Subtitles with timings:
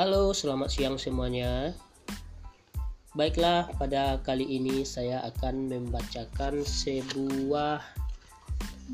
[0.00, 1.76] Halo, selamat siang semuanya.
[3.12, 7.84] Baiklah, pada kali ini saya akan membacakan sebuah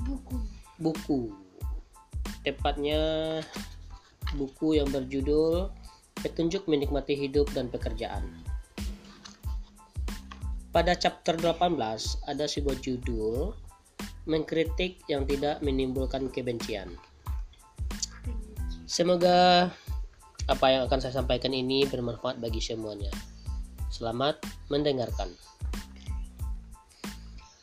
[0.00, 0.36] buku
[0.80, 1.28] buku.
[2.40, 3.36] Tepatnya
[4.40, 5.68] buku yang berjudul
[6.24, 8.24] Petunjuk Menikmati Hidup dan Pekerjaan.
[10.72, 11.76] Pada chapter 18
[12.24, 13.52] ada sebuah judul
[14.24, 16.96] Mengkritik yang tidak menimbulkan kebencian.
[18.88, 19.68] Semoga
[20.44, 23.08] apa yang akan saya sampaikan ini bermanfaat bagi semuanya.
[23.88, 25.32] Selamat mendengarkan.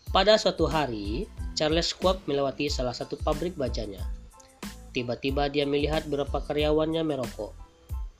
[0.09, 4.01] Pada suatu hari, Charles Schwab melewati salah satu pabrik bajanya.
[4.91, 7.53] Tiba-tiba dia melihat beberapa karyawannya merokok.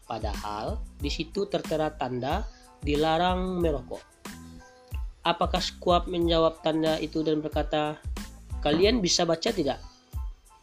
[0.05, 2.45] Padahal di situ tertera tanda
[2.85, 4.03] dilarang merokok.
[5.25, 7.97] Apakah Schwab menjawab tanda itu dan berkata,
[8.61, 9.81] "Kalian bisa baca tidak?"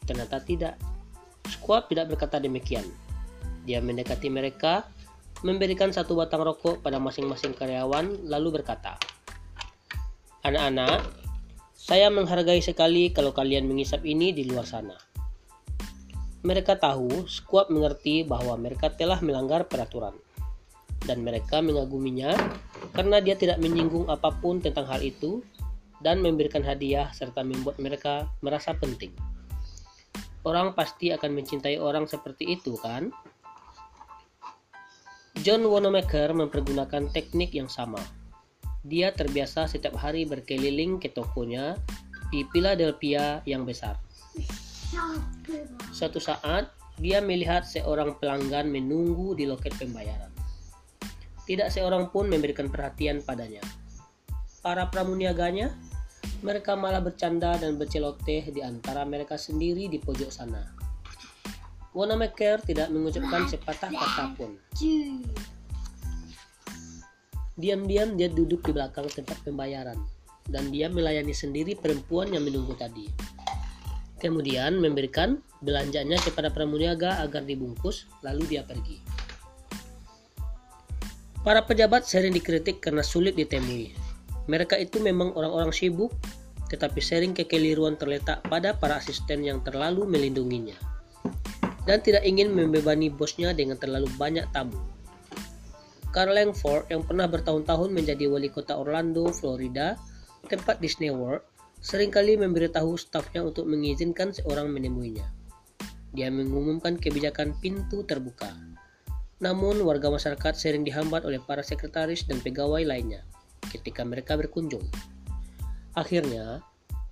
[0.06, 0.74] Ternyata tidak.
[1.50, 2.86] Schwab tidak berkata demikian.
[3.68, 4.88] Dia mendekati mereka,
[5.44, 8.96] memberikan satu batang rokok pada masing-masing karyawan, lalu berkata,
[10.40, 11.04] "Anak-anak,
[11.76, 14.96] saya menghargai sekali kalau kalian mengisap ini di luar sana."
[16.48, 20.16] Mereka tahu, Schwab mengerti bahwa mereka telah melanggar peraturan,
[21.04, 22.32] dan mereka mengaguminya
[22.96, 25.44] karena dia tidak menyinggung apa pun tentang hal itu
[26.00, 29.10] dan memberikan hadiah serta membuat mereka merasa penting.
[30.46, 33.10] Orang pasti akan mencintai orang seperti itu, kan?
[35.46, 38.02] John Wanamaker mempergunakan teknik yang sama.
[38.82, 41.78] Dia terbiasa setiap hari berkeliling ke tokonya
[42.34, 43.94] di Philadelphia yang besar.
[45.94, 50.32] Suatu saat, dia melihat seorang pelanggan menunggu di loket pembayaran.
[51.46, 53.62] Tidak seorang pun memberikan perhatian padanya.
[54.58, 55.70] Para pramuniaganya
[56.42, 60.77] mereka malah bercanda dan berceloteh di antara mereka sendiri di pojok sana.
[61.98, 64.54] Wanamaker tidak mengucapkan sepatah kata pun.
[67.58, 69.98] Diam-diam dia duduk di belakang tempat pembayaran
[70.46, 73.10] dan dia melayani sendiri perempuan yang menunggu tadi.
[74.22, 79.02] Kemudian memberikan belanjanya kepada pramuniaga agar dibungkus, lalu dia pergi.
[81.42, 83.90] Para pejabat sering dikritik karena sulit ditemui,
[84.46, 86.14] mereka itu memang orang-orang sibuk,
[86.70, 90.78] tetapi sering kekeliruan terletak pada para asisten yang terlalu melindunginya
[91.88, 94.76] dan tidak ingin membebani bosnya dengan terlalu banyak tamu.
[96.12, 99.96] Carl Langford yang pernah bertahun-tahun menjadi wali kota Orlando, Florida,
[100.52, 101.40] tempat Disney World,
[101.80, 105.24] sering kali memberitahu stafnya untuk mengizinkan seorang menemuinya.
[106.12, 108.52] Dia mengumumkan kebijakan pintu terbuka.
[109.38, 113.22] Namun warga masyarakat sering dihambat oleh para sekretaris dan pegawai lainnya
[113.70, 114.82] ketika mereka berkunjung.
[115.94, 116.64] Akhirnya,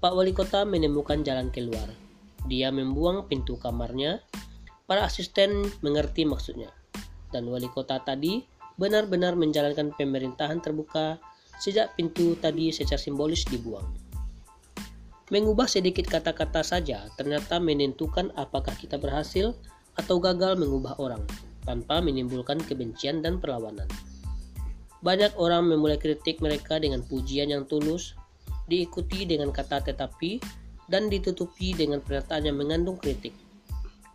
[0.02, 1.86] Pak Wali Kota menemukan jalan keluar.
[2.46, 4.22] Dia membuang pintu kamarnya.
[4.86, 6.70] Para asisten mengerti maksudnya.
[7.34, 8.46] Dan wali kota tadi
[8.78, 11.18] benar-benar menjalankan pemerintahan terbuka
[11.58, 13.84] sejak pintu tadi secara simbolis dibuang.
[15.34, 19.58] Mengubah sedikit kata-kata saja ternyata menentukan apakah kita berhasil
[19.98, 21.26] atau gagal mengubah orang
[21.66, 23.90] tanpa menimbulkan kebencian dan perlawanan.
[25.02, 28.14] Banyak orang memulai kritik mereka dengan pujian yang tulus,
[28.70, 30.38] diikuti dengan kata tetapi,
[30.86, 33.34] dan ditutupi dengan pernyataan yang mengandung kritik.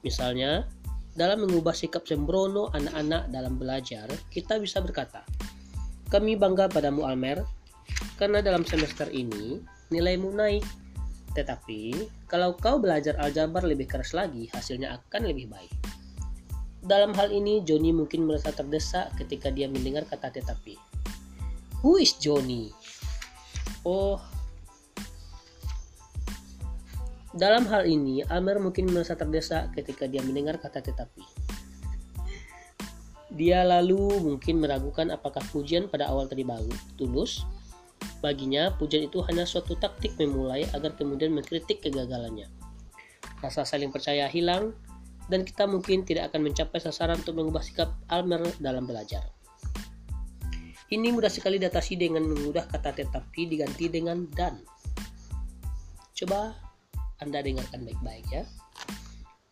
[0.01, 0.65] Misalnya,
[1.13, 5.21] dalam mengubah sikap sembrono anak-anak dalam belajar, kita bisa berkata,
[6.09, 7.45] "Kami bangga padamu, Almer,
[8.17, 9.61] karena dalam semester ini
[9.93, 10.65] nilaimu naik.
[11.31, 15.71] Tetapi, kalau kau belajar aljabar lebih keras lagi, hasilnya akan lebih baik."
[16.81, 20.73] Dalam hal ini, Johnny mungkin merasa terdesak ketika dia mendengar kata tetapi.
[21.85, 22.73] Who is Johnny?
[23.85, 24.17] Oh,
[27.31, 31.23] dalam hal ini, Almer mungkin merasa terdesak ketika dia mendengar kata tetapi.
[33.31, 37.47] Dia lalu mungkin meragukan apakah pujian pada awal tadi bagus, tulus.
[38.19, 42.51] Baginya, pujian itu hanya suatu taktik memulai agar kemudian mengkritik kegagalannya.
[43.39, 44.75] Rasa saling percaya hilang,
[45.31, 49.23] dan kita mungkin tidak akan mencapai sasaran untuk mengubah sikap Almer dalam belajar.
[50.91, 54.59] Ini mudah sekali diatasi dengan mengubah kata tetapi diganti dengan dan.
[56.11, 56.70] Coba
[57.21, 58.43] anda dengarkan baik-baik ya.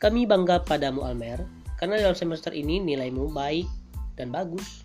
[0.02, 1.46] Kami bangga padamu Almer,
[1.78, 3.70] karena dalam semester ini nilaimu baik
[4.18, 4.84] dan bagus.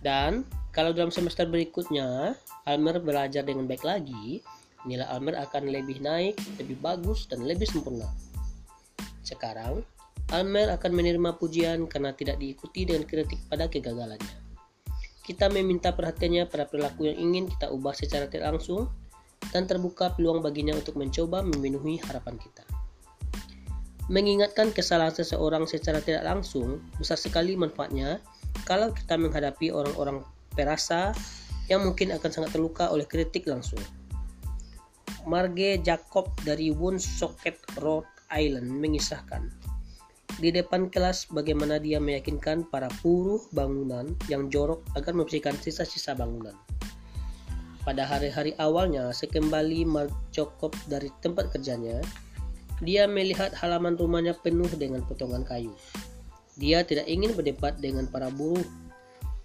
[0.00, 4.40] Dan kalau dalam semester berikutnya Almer belajar dengan baik lagi,
[4.86, 8.06] nilai Almer akan lebih naik, lebih bagus, dan lebih sempurna.
[9.26, 9.82] Sekarang,
[10.30, 14.44] Almer akan menerima pujian karena tidak diikuti dengan kritik pada kegagalannya.
[15.26, 18.86] Kita meminta perhatiannya pada perilaku yang ingin kita ubah secara tidak langsung
[19.56, 22.60] dan terbuka peluang baginya untuk mencoba memenuhi harapan kita.
[24.12, 28.20] Mengingatkan kesalahan seseorang secara tidak langsung besar sekali manfaatnya
[28.68, 30.20] kalau kita menghadapi orang-orang
[30.52, 31.16] perasa
[31.72, 33.80] yang mungkin akan sangat terluka oleh kritik langsung.
[35.24, 39.50] Marge Jacob dari Woonsocket, Rhode Island mengisahkan,
[40.36, 46.52] di depan kelas bagaimana dia meyakinkan para buruh bangunan yang jorok agar membersihkan sisa-sisa bangunan.
[47.86, 49.86] Pada hari-hari awalnya, sekembali
[50.34, 52.02] Jacob dari tempat kerjanya,
[52.82, 55.70] dia melihat halaman rumahnya penuh dengan potongan kayu.
[56.58, 58.66] Dia tidak ingin berdebat dengan para buruh.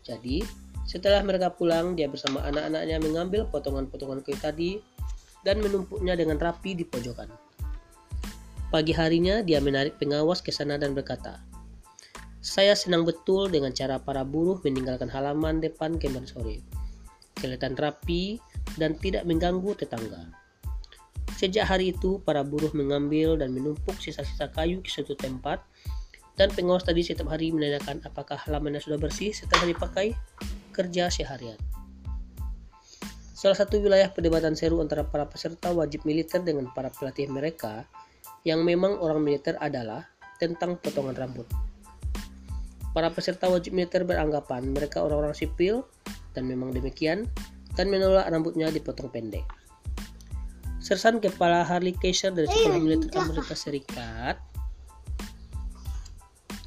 [0.02, 0.42] Jadi,
[0.90, 4.72] setelah mereka pulang, dia bersama anak-anaknya mengambil potongan-potongan kayu tadi
[5.46, 7.30] dan menumpuknya dengan rapi di pojokan.
[8.74, 11.38] Pagi harinya, dia menarik pengawas ke sana dan berkata,
[12.42, 16.81] saya senang betul dengan cara para buruh meninggalkan halaman depan kemarin sore.
[17.42, 18.38] Kelihatan rapi
[18.78, 20.30] dan tidak mengganggu tetangga.
[21.42, 25.66] Sejak hari itu, para buruh mengambil dan menumpuk sisa-sisa kayu di suatu tempat
[26.38, 30.14] dan pengawas tadi setiap hari menanyakan apakah halamannya sudah bersih setelah dipakai
[30.70, 31.58] kerja seharian.
[33.34, 37.90] Salah satu wilayah perdebatan seru antara para peserta wajib militer dengan para pelatih mereka
[38.46, 40.06] yang memang orang militer adalah
[40.38, 41.50] tentang potongan rambut.
[42.94, 45.82] Para peserta wajib militer beranggapan mereka orang-orang sipil
[46.36, 47.28] dan memang demikian
[47.76, 49.44] dan menolak rambutnya dipotong pendek.
[50.82, 54.42] Sersan Kepala Harley Kaiser dari Sekolah Militer Amerika Serikat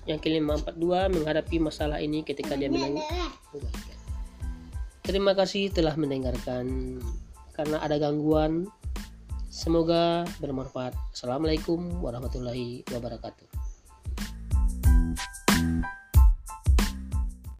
[0.04, 0.84] yang ke-542
[1.16, 3.00] menghadapi masalah ini ketika dia menang.
[5.04, 6.96] Terima kasih telah mendengarkan.
[7.54, 8.66] Karena ada gangguan,
[9.52, 10.96] semoga bermanfaat.
[11.14, 13.63] Assalamualaikum warahmatullahi wabarakatuh.